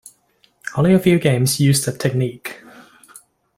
[0.75, 2.63] Only a few games used that technique.